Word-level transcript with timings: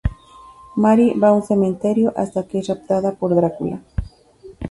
Mary 0.85 1.05
va 1.23 1.27
a 1.29 1.33
un 1.33 1.43
cementerio, 1.43 2.11
hasta 2.17 2.47
que 2.47 2.57
es 2.57 2.67
raptada 2.69 3.13
por 3.13 3.35
Drácula. 3.35 3.83